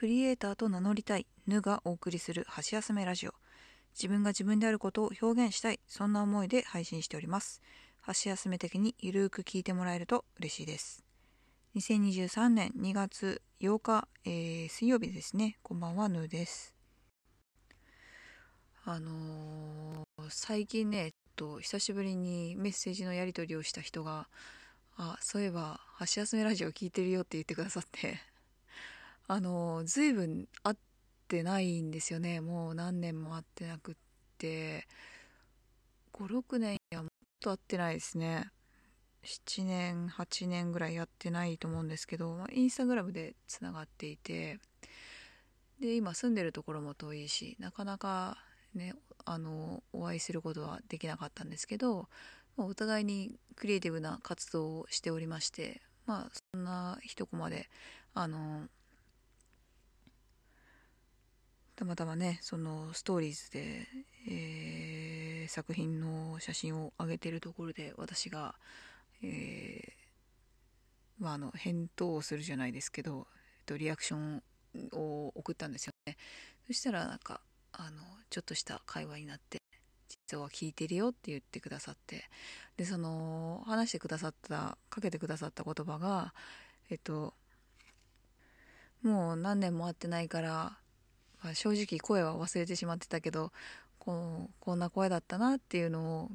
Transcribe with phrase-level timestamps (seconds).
[0.00, 1.26] クリエイターと名乗りたい。
[1.46, 3.34] ぬがお送りする箸休めラジオ。
[3.92, 5.80] 自分が自分であることを表現したい。
[5.86, 7.60] そんな思いで配信しております。
[8.00, 11.04] 箸休め的にゆるーく聞いてもらえると嬉しいです。
[11.76, 15.58] 2023年2月8日、えー、水曜日ですね。
[15.62, 16.74] こんばんはぬです。
[18.86, 24.30] あのー、最近ねと久しぶりにメッセージのやり取りをした人が
[24.96, 28.29] 「あそういえば箸休めラジオ聞いてるよ」って言ってくださって。
[29.32, 30.76] あの随分会っ
[31.28, 32.40] てないんですよね。
[32.40, 33.94] もう何年も会ってなくっ
[34.38, 34.88] て。
[36.14, 38.50] 56年やもっと会ってないですね。
[39.22, 44.58] 7年8年ぐらいやってないと思うんですけど、まあ、インスタグラムでつながっていて。
[45.78, 48.36] で今住んでるところも遠いしなかなか
[48.74, 48.94] ね
[49.24, 52.08] あのお会いすることはできなかったんですけど、
[52.56, 57.70] まあ、お互いにクリエイティブな活動をしておりましてまあそんな一コマで
[58.12, 58.68] あの
[61.80, 63.86] たまたまねそのストーリーズで、
[64.28, 68.54] えー、作品の写真を上げてるところで私が、
[69.22, 73.26] えー、まあ、あの返答をするじゃないですけど、
[73.60, 74.42] えっと、リアクション
[74.92, 76.18] を送ったんですよね。
[76.66, 77.40] そしたらなんか
[77.72, 79.56] あのちょっとした会話になって
[80.06, 82.24] 実は聞いてるよって言ってくださって
[82.76, 86.34] でその話してくださったかけてくださった言葉が
[86.90, 87.32] えっと
[89.02, 90.76] もう何年も会ってないから
[91.42, 93.52] まあ、正直声は忘れてしまってたけど
[93.98, 96.30] ここんな声だったなっていうのを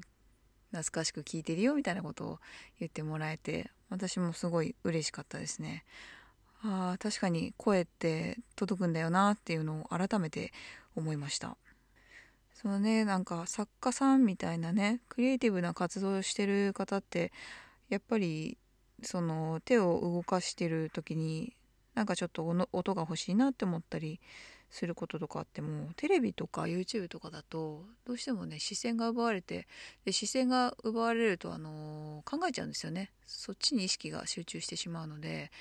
[0.71, 2.39] 懐かしく聞いてるよみたいなことを
[2.79, 5.85] 言ってもらえて私もすごい嬉しかったですね。
[6.67, 10.51] あ確かに声って届くんだよなっていうのを改めて
[10.95, 11.57] 思いました
[12.55, 17.31] そのねなんか作家さんみたいなねクリエイティブな活動をしてる方って
[17.89, 18.57] やっぱり
[19.03, 21.53] その手を動かしてる時に
[21.93, 24.19] なんかちょっと音が欲しいなって思ったり
[24.69, 29.67] することとかあってもテレビとか YouTube とかだとどうしてもね視線が奪われて
[30.03, 33.11] で視線が奪われるとあの考えちゃうんですよね。
[33.25, 35.51] そっちに意識が集中してしまうので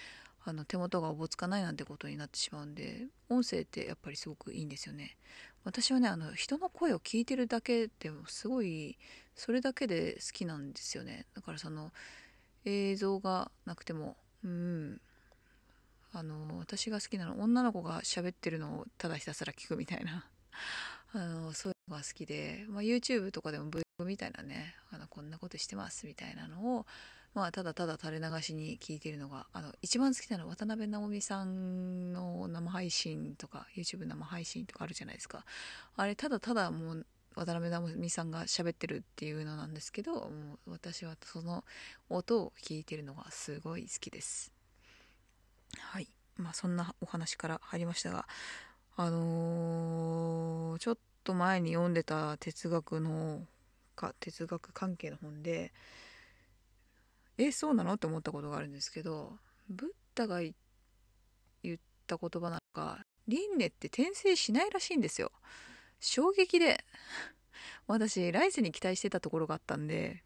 [0.44, 5.16] あの手元がおぼつかないなんてことになってしまうんで音声ってやっぱりすごくいいんですよね。
[5.64, 8.98] 私はねあの人の声を聞いてるだけでもすごい
[9.34, 11.26] それだけで好きなんですよね。
[11.34, 11.92] だからその
[12.64, 15.00] 映像がなくてもうん
[16.16, 20.24] あの私が好きなの女の子が喋ってるのをただひたすら聞くみたいな。
[21.12, 26.86] あのそういうのが好きで、まあ、YouTube とかでも Vlog みたいなねあのこんなことしてますみたいなのを、
[27.34, 35.44] まあ、ただただ垂れ流しに聞いてるのがあの一番好きなのは渡辺直美さんの生配信とか YouTube 生配信とかあるじゃないですか。
[35.96, 41.64] あれただただもう渡辺直美さんが喋ってるっていうのなんですけどもう私はその
[42.08, 44.53] 音を聞いてるのがすごい好きです。
[45.78, 46.08] はい。
[46.36, 48.26] まあそんなお話から入りましたが
[48.96, 53.46] あのー、ちょっと前に読んでた哲学の
[53.94, 55.72] か哲学関係の本で
[57.38, 57.94] えそうなの？
[57.94, 59.32] って思ったことがあるんですけど
[59.68, 65.32] ブッダが言った言葉なんか輪廻って転生しないらしいんですよ。
[66.00, 66.84] 衝撃で。
[67.86, 70.22] 私来世に期待してたところがあったんで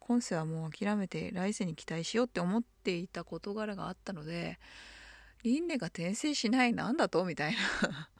[0.00, 4.58] 今世はもう諦めて来世に期待しようって思っていた事柄があったので
[5.44, 8.10] 輪廻が転生しないなんだとみたいな。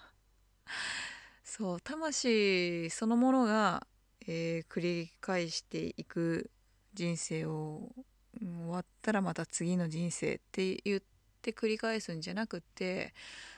[1.43, 3.87] そう魂そのものが、
[4.27, 6.51] えー、繰り返していく
[6.95, 7.93] 人生を
[8.39, 11.03] 終わったらまた次の人生って言っ
[11.43, 13.15] て繰り返すんじゃなくて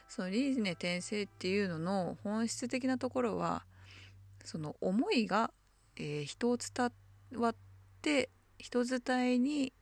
[0.09, 3.67] その輪廻転生っていうのの本質的なところは
[4.45, 5.53] その思いが、
[5.97, 6.91] えー、人を伝
[7.35, 7.70] わって
[8.01, 9.75] って人伝いに、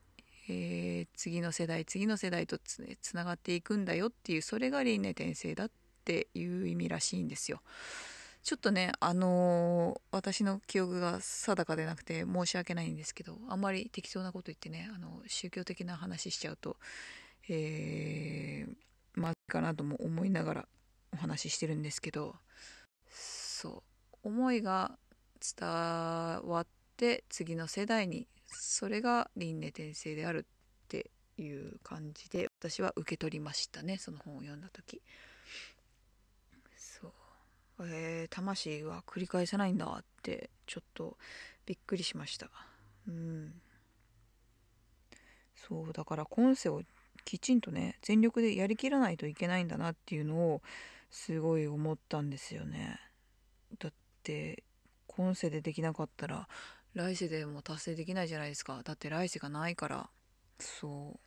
[0.49, 5.71] えー、次の世代次の世代とつつながっていくんだよっていうそれが輪廻転生だっ
[6.05, 7.61] ていう意味らしいんですよ。
[8.43, 16.77] ちょっとねあのー、私の記憶が定かでなくて申し訳ないんですけどあんまり適当なこと言ってねあの宗教的な話しちゃうと、
[17.49, 20.69] えー、まずいかなとも思いながら
[21.13, 22.37] お話ししてるんですけど
[23.11, 23.83] そ
[24.25, 24.97] う思いが
[25.41, 26.67] 伝わっ
[26.99, 30.47] て次の世代にそれが輪廻転生である
[30.85, 35.01] っていう感じで私は受け取りましたねその本を読んだ時。
[36.77, 37.89] そう。
[37.89, 41.17] えー、魂は繰り返さないんだってちょっと
[41.65, 42.51] びっくりしました。
[43.07, 43.53] うん。
[45.55, 46.83] そうだから今世を
[47.25, 50.63] きちんとね全力でやりきらないといけないんだなっていうのを
[51.11, 52.99] すごい思ったんですよね。
[53.79, 53.93] だっ
[54.23, 54.65] て
[55.07, 56.49] 今世でできなかったら
[56.99, 58.81] 来世でも達成できないじゃないですか。
[58.83, 60.11] だって来世がないから。
[60.59, 61.21] そう。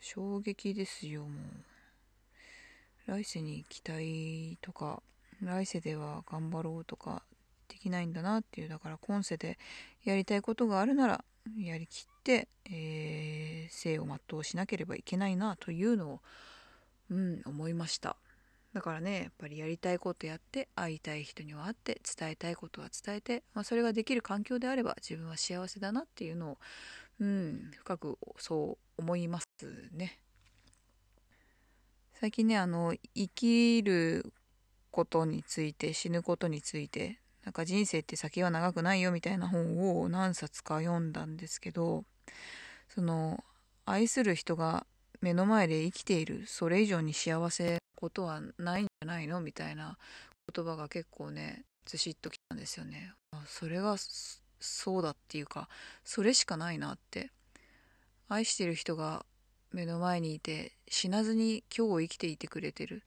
[0.00, 3.10] 衝撃ですよもう。
[3.10, 5.00] 来世に期待とか
[5.40, 7.22] 来世では頑張ろうとか
[7.68, 8.68] できないんだなっていう。
[8.68, 9.56] だから今世で
[10.02, 11.24] やりたいことがあるなら
[11.56, 16.20] やりきって、えー、生を全うしなければいけないなというのを、
[17.08, 18.16] うん、思いました。
[18.74, 26.58] だからねやっぱりやりたいことやって会いたい人には会って伝えたいことは伝えて、まあ、それができる環境であれば自分は幸せだなっていうのを、
[27.20, 29.46] うん、深くそう思います
[29.92, 30.18] ね。
[32.14, 34.32] 最近ねあの生きる
[34.92, 42.04] ことについて死ぬことについてなんか人生って先は長くないよみたいな本を何冊か読んだんですけど
[42.88, 43.42] その
[43.84, 44.86] 愛する人が
[45.22, 49.40] 目の前で生きているそれ以上に幸せことはないんじゃないの？
[49.40, 49.96] みたいな
[50.54, 53.14] 言葉が結構ねずしっときたんですよね。
[53.46, 53.96] それが
[54.60, 55.68] そうだっていうか
[56.04, 57.30] それしかないなって。
[58.28, 59.26] 愛してる人が
[59.72, 63.02] 目の前にいて死なずに今日を生きていてくれてる、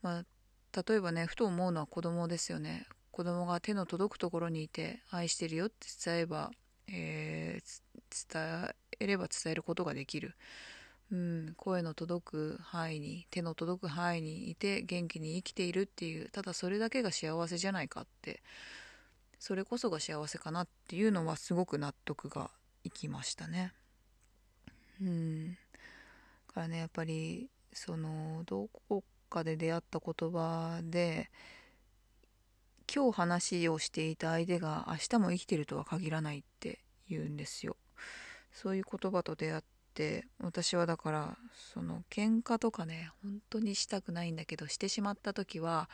[0.00, 2.86] まあ、例えばねふと思うのは子供ですよね。
[3.10, 6.52] 子供が手の届くところにいて愛してるよって伝えば、
[6.86, 10.36] えー、伝えれば伝えることができる、
[11.12, 18.42] うん、声の届く範囲に手の届く範囲にいて元気に生きているっていうただそれだけが幸せじゃないかって。
[19.40, 22.50] それこそが幸せかなっていうのはすごく納得が
[22.84, 23.72] いきましたね。
[25.00, 25.56] うん、
[26.52, 31.30] からねやっぱりそのどこかで出会った言葉で
[32.94, 37.76] 今日話をしていた相手が明日も生きてるとは限らないって言うんですよ。
[38.52, 39.79] そういう言葉と出会って
[40.40, 41.38] 私はだから
[41.72, 45.88] その喧嘩とかね本当にしたくないんだけどしてしまった時は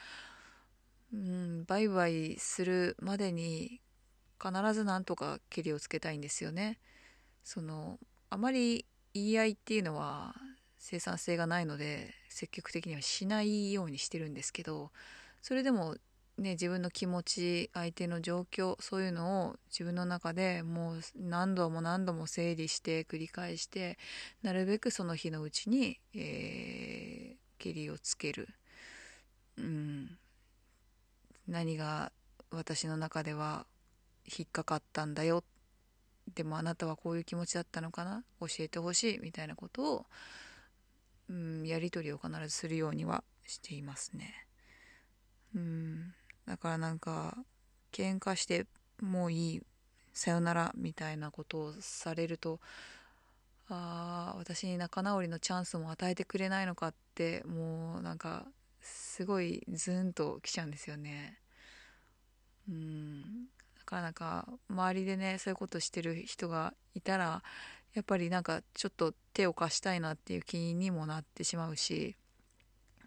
[1.12, 3.80] うんバイバイするまでに
[4.42, 6.78] 必ず何とかけりをつけたいんですよね。
[7.42, 7.98] その
[8.28, 10.34] あまり言い合いっていうのは
[10.78, 14.90] 生産性がないので積極的にはしないようにしてるんですけど
[15.42, 15.96] それでも
[16.38, 23.96] ね、自分の気持ち相手の状況そういうのを自分の中でもう何度も何度も整理して繰り返して
[24.42, 28.48] なるべくその日のうちに、えー、けりをつける、
[29.56, 30.18] うん、
[31.48, 32.12] 何が
[32.50, 33.64] 私の中では
[34.26, 35.42] 引っかかったんだよ。
[36.34, 38.24] でもあなたはこういう気持ちだったのかな？
[38.40, 40.06] 教えてほしいみたいなことを、
[41.30, 44.46] うん、やり取りを必ずするようにはしていますね。
[45.54, 46.14] うん。
[46.46, 47.36] だからなんか
[47.92, 48.66] 喧嘩して
[49.00, 49.62] もういい
[50.12, 52.60] さよならみたいなことをされると
[53.68, 58.46] ああ私に仲直りのチャンスも与えてくれないのかってもうなんか
[58.80, 61.38] すごいズンときちゃうんですよね。
[62.68, 63.22] うん。
[63.78, 67.42] なかなか周りでねそういうことしてる人がいたら
[67.94, 72.16] やっぱりなんかちょっと手を貸したいなっていう気にもなってしまうし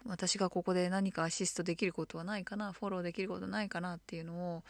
[0.06, 4.62] 私がここで何かアシストできることはないかなフォローできることないかなっていうのを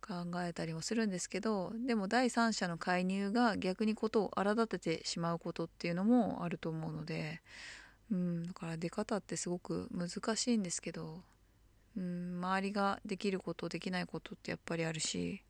[0.00, 7.40] 考えたりもするんですけどでも第三者の介入が逆にことを荒立ててしまうことっていうのもあると思うので、
[8.12, 11.20] うん、だから出方ってすごく難しいんですけど、
[11.96, 15.42] うん、周りができることできないことってやっぱりあるし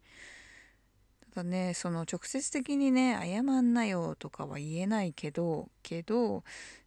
[1.34, 6.42] ただねその直接的にね謝んなよとかは言えないけどけど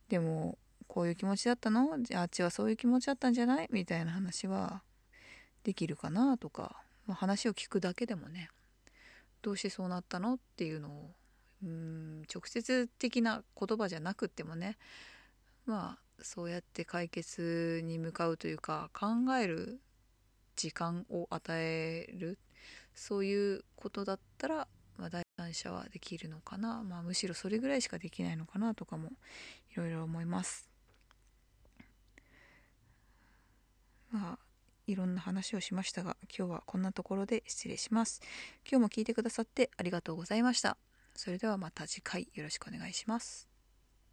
[0.09, 0.57] でも
[0.93, 2.01] こういう気持ちだったの？
[2.01, 3.69] じゃああっちはそういう気持ちだったんじゃない？
[3.71, 4.81] みたいな話は
[5.63, 8.49] できるかなとか、まあ、話を聞くだけでもね。
[9.41, 10.33] どうしてそうなったの？
[10.33, 11.11] っていうのを
[11.63, 14.77] うん直接的な言葉じゃなくってもね。
[15.65, 19.07] まあそうやって解決に向かうというか考
[19.41, 19.79] える
[20.57, 22.37] 時間を与える。
[22.93, 24.67] そういうことだったら、
[24.97, 29.11] まあ、第三者はできるのかな、まあ、むしろそれぐらいしかできないのかなとかも
[29.71, 30.70] いろいろ思います。
[34.11, 34.39] まあ
[34.87, 38.21] いろんな話をしましたが今日はこんなところで失礼します。
[38.69, 40.77] 今日も聞いてくださってありがとうございました。
[41.15, 43.50] それではまた次回よろしくお願いします。